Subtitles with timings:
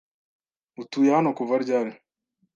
[0.81, 1.91] Utuye hano kuva ryari?